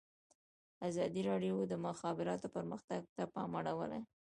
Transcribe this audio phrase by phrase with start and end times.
[0.89, 4.01] ازادي راډیو د د مخابراتو پرمختګ ته پام اړولی.